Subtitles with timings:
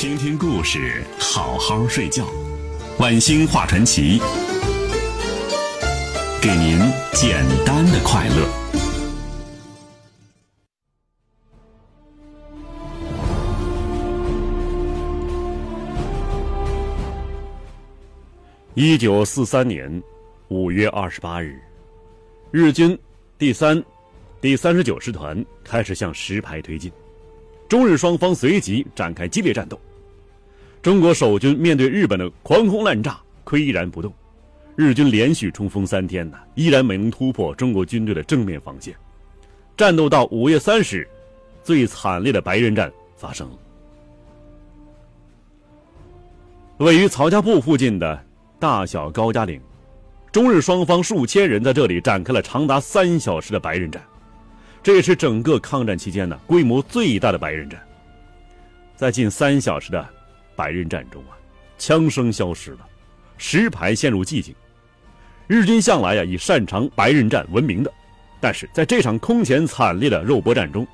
[0.00, 2.26] 听听故事，好好睡觉。
[3.00, 4.18] 晚星话传奇，
[6.40, 6.78] 给您
[7.12, 8.48] 简单的快乐。
[18.72, 20.02] 一九四三年
[20.48, 21.60] 五月二十八日，
[22.50, 22.98] 日军
[23.36, 23.84] 第三、
[24.40, 26.90] 第三十九师团开始向石牌推进，
[27.68, 29.78] 中日双方随即展开激烈战斗。
[30.82, 34.12] 中国守军面对日本的狂轰滥炸，岿然不动。
[34.76, 38.94] 日军连续冲锋三天呢，依然没能突破中国军队的正面防线。
[39.76, 41.08] 战斗到五月三十日，
[41.62, 43.56] 最惨烈的白刃战发生了。
[46.78, 48.26] 位于曹家埠附近的。
[48.58, 49.58] 大小高家岭，
[50.30, 54.02] 中日双方数千人在这里展开了长达三小时的白刃战，
[54.82, 57.80] 这也是整个抗战期间呢规模最大的白刃战。
[58.96, 60.06] 在近三小时的
[60.60, 61.32] 白刃战中啊，
[61.78, 62.80] 枪声消失了，
[63.38, 64.54] 石牌陷入寂静。
[65.46, 67.90] 日军向来呀以擅长白刃战闻名的，
[68.42, 70.86] 但是在这场空前惨烈的肉搏战中，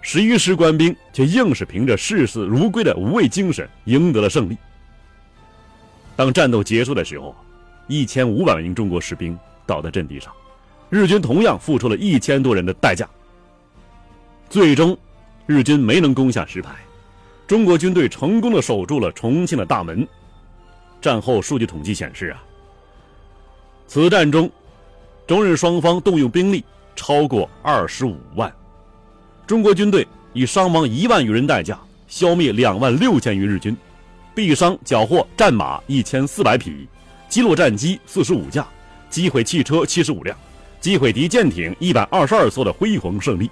[0.00, 4.56] 十一师官兵却硬是凭着视死如归的无畏精神赢得了胜利。
[6.14, 7.34] 当战斗结束的时候，
[7.88, 9.36] 一千五百名中国士兵
[9.66, 10.32] 倒在阵地上，
[10.88, 13.08] 日军同样付出了一千多人的代价。
[14.48, 14.96] 最终，
[15.46, 16.70] 日军没能攻下石牌，
[17.50, 20.06] 中国军队成功的守住了重庆的大门。
[21.00, 22.40] 战后数据统计显示啊，
[23.88, 24.48] 此战中，
[25.26, 28.54] 中日双方动用兵力超过二十五万，
[29.48, 31.76] 中国军队以伤亡一万余人代价
[32.06, 33.76] 消灭两万六千余日军。
[34.32, 36.86] 毙伤缴获战马一千四百匹，
[37.28, 38.64] 击落战机四十五架，
[39.08, 40.38] 击毁汽车七十五辆，
[40.80, 43.50] 击毁敌舰艇一百二十二艘的辉煌胜利，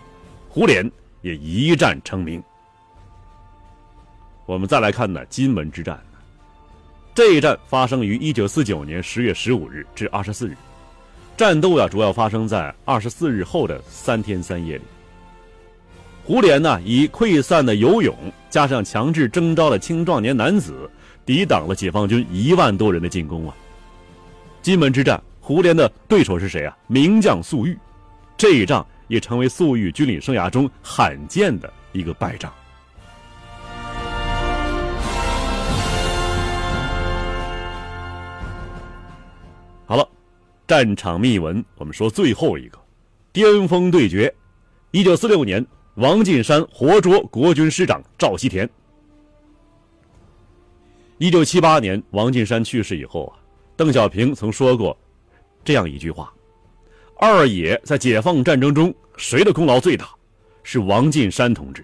[0.49, 0.89] 胡琏
[1.21, 2.41] 也一战成名。
[4.49, 6.03] 我们再来看呢，金门之战。
[7.15, 10.57] 这一战发生于一九四九年十月十五日至二十四日，
[11.37, 14.83] 战斗呀主要发生在二十四日后的三天三夜里。
[16.25, 18.17] 胡琏呢，以溃散的游勇，
[18.49, 20.91] 加上强制征召的青壮年男子，
[21.27, 23.55] 抵挡了解放军一万多人的进攻啊！
[24.63, 26.75] 金门之战，胡琏的对手是谁啊？
[26.87, 27.77] 名将粟裕，
[28.35, 32.51] 这一仗也成为粟裕军旅生涯中罕见的一个败仗。
[39.89, 40.07] 好了，
[40.67, 42.79] 战场秘闻，我们说最后一个，
[43.33, 44.31] 巅峰对决，
[44.91, 45.67] 一九四六年。
[45.95, 48.69] 王进山活捉国军师长赵希田。
[51.17, 53.41] 一九七八年，王进山去世以后啊，
[53.77, 54.95] 邓小平曾说过
[55.65, 56.31] 这样一句话
[57.19, 60.11] ：“二野在解放战争中，谁的功劳最大？
[60.65, 61.83] 是王进山同志。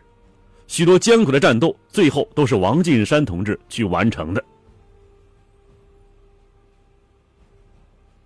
[0.67, 4.45] 许多艰苦的战斗，最后都是王进山同志去完成的。”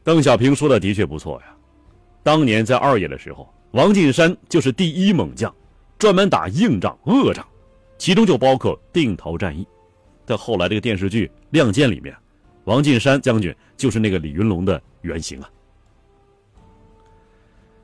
[0.09, 1.55] 邓小平说的的确不错呀。
[2.23, 5.55] 当年在二野的时候，王进山就是第一猛将。
[5.99, 7.47] 专门打硬仗、恶仗，
[7.99, 9.67] 其中就包括定陶战役。
[10.25, 12.17] 在后来这个电视剧《亮剑》里面，
[12.65, 15.51] 王进山将军就是那个李云龙的原型啊。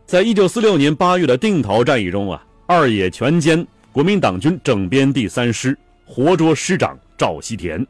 [0.06, 5.76] 在一九四六年八月的定陶战役中啊，二野全歼国民党军整编第三师，
[6.06, 7.86] 活捉师长赵锡田。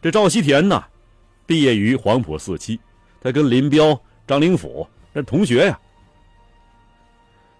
[0.00, 0.84] 这赵锡田呢，
[1.46, 2.80] 毕业于黄埔四期，
[3.20, 5.78] 他跟林彪、张灵甫那同学呀。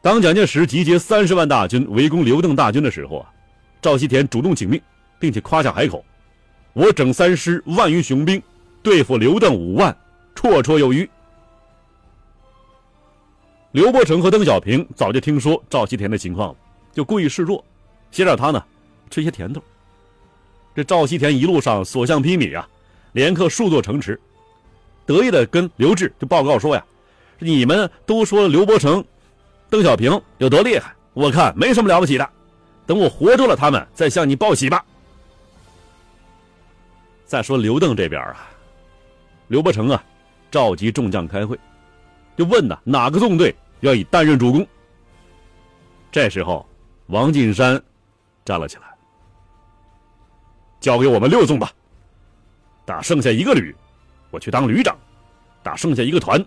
[0.00, 3.32] 当蒋介石集结三十万大军围攻刘邓大军的时候啊，
[3.80, 4.80] 赵锡田主动请命，
[5.18, 6.04] 并且夸下海口
[6.74, 8.42] ：“我整三师万余雄兵，
[8.82, 9.96] 对付刘邓五万，
[10.34, 11.08] 绰绰有余。”
[13.72, 16.56] 刘伯承和邓小平早就听说赵锡田的情况了，
[16.92, 17.64] 就故意示弱，
[18.10, 18.62] 先让他呢
[19.10, 19.62] 吃些甜头。
[20.74, 22.68] 这赵锡田一路上所向披靡啊，
[23.14, 24.20] 连克数座城池，
[25.06, 26.84] 得意的跟刘志就报告说呀
[27.38, 29.02] ：“你们都说刘伯承。”
[29.70, 30.94] 邓小平有多厉害？
[31.14, 32.30] 我看没什么了不起的。
[32.86, 34.84] 等我活捉了他们，再向你报喜吧。
[37.24, 38.48] 再说刘邓这边啊，
[39.46, 40.04] 刘伯承啊，
[40.50, 41.58] 召集众将开会，
[42.36, 44.66] 就问呐，哪个纵队愿意担任主攻？
[46.10, 46.68] 这时候，
[47.06, 47.80] 王进山
[48.44, 48.82] 站了起来，
[50.80, 51.72] 交给我们六纵吧。
[52.84, 53.74] 打剩下一个旅，
[54.30, 54.94] 我去当旅长；
[55.62, 56.44] 打剩下一个团，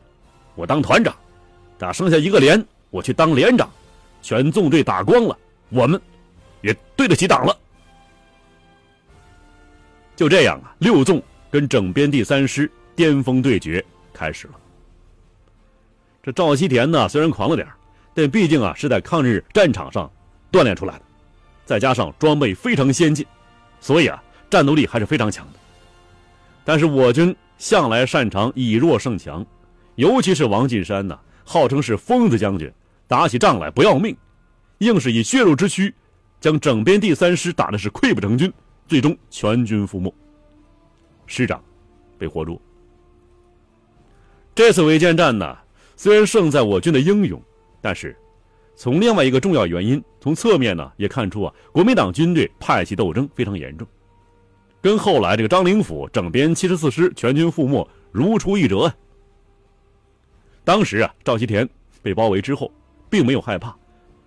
[0.56, 1.14] 我当团长；
[1.78, 2.64] 打剩下一个连。
[2.90, 3.70] 我去当连长，
[4.22, 5.38] 全纵队打光了，
[5.70, 6.02] 我们
[6.62, 7.56] 也对得起党了。
[10.16, 13.84] 就这样啊，六纵跟整编第三师巅峰对决
[14.14, 14.54] 开始了。
[16.24, 17.68] 这赵锡田呢，虽然狂了点
[18.14, 20.10] 但毕竟啊是在抗日战场上
[20.50, 21.02] 锻炼出来的。
[21.66, 23.26] 再加上装备非常先进，
[23.82, 25.60] 所以啊，战斗力还是非常强的。
[26.68, 29.46] 但是我军向来擅长以弱胜强，
[29.96, 32.70] 尤其是王进山呐，号称是疯子将军，
[33.08, 34.14] 打起仗来不要命，
[34.80, 35.96] 硬是以血肉之躯，
[36.42, 38.52] 将整编第三师打的是溃不成军，
[38.86, 40.14] 最终全军覆没，
[41.26, 41.64] 师长
[42.18, 42.62] 被活捉。
[44.54, 45.58] 这次围歼战呢，
[45.96, 47.42] 虽然胜在我军的英勇，
[47.80, 48.14] 但是
[48.76, 53.88] 从另外一个重要原因，从侧面呢也看出啊，国民党军队派系斗争非常严重，
[54.82, 58.96] 跟后来这个张灵甫整编七十四师全军覆没如出一辙啊。
[60.64, 61.68] 当时啊，赵锡田
[62.02, 62.72] 被包围之后，
[63.10, 63.76] 并没有害怕，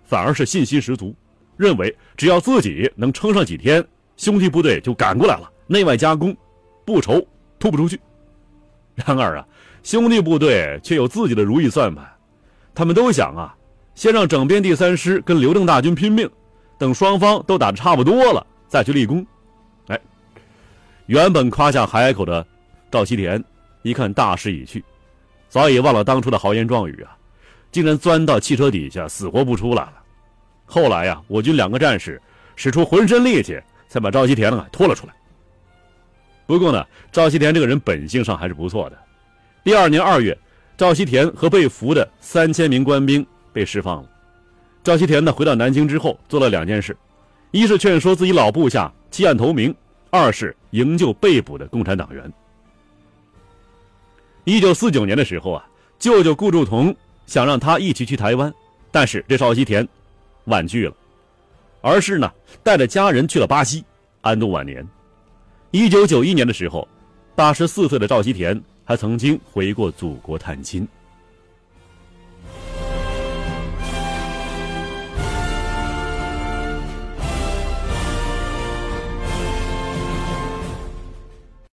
[0.03, 1.15] 反而是信心十足，
[1.57, 3.85] 认为只要自己能撑上几天，
[4.17, 6.35] 兄弟部队就赶过来了，内外夹攻，
[6.85, 7.25] 不愁
[7.59, 7.99] 突不出去。
[8.95, 9.47] 然而啊。
[9.83, 12.07] 兄弟部队却有自己的如意算盘，
[12.75, 13.55] 他们都想啊，
[13.95, 16.29] 先让整编第三师跟刘邓大军拼命，
[16.77, 19.25] 等双方都打得差不多了，再去立功。
[21.07, 22.45] 原本夸下海口的
[22.91, 23.43] 赵锡田，
[23.81, 24.83] 一看大势已去，
[25.49, 27.15] 早已忘了当初的豪言壮语啊，
[27.71, 29.93] 竟然钻到汽车底下死活不出来了。
[30.65, 32.21] 后来呀，我军两个战士
[32.55, 33.59] 使出浑身力气，
[33.89, 35.13] 才把赵锡田呢拖了出来。
[36.45, 38.97] 不过呢，赵锡田这个人本性上还是不错的。
[39.63, 40.37] 第二年二月，
[40.77, 44.09] 赵锡田和被俘的三千名官兵被释放了。
[44.83, 46.95] 赵锡田呢，回到南京之后，做了两件事：
[47.51, 49.71] 一是劝说自己老部下弃暗投明；
[50.11, 52.31] 二是营救被捕的共产党员。
[54.43, 55.67] 一九四九年的时候啊，
[55.97, 58.53] 舅舅顾祝同想让他一起去台湾，
[58.91, 59.87] 但是这赵锡田
[60.45, 60.95] 婉拒了，
[61.81, 62.31] 而是呢
[62.61, 63.83] 带着家人去了巴西
[64.21, 64.87] 安度晚年。
[65.71, 66.87] 一九九一年的时候，
[67.35, 68.61] 八十四岁的赵锡田。
[68.83, 70.85] 还曾经回过祖国探亲。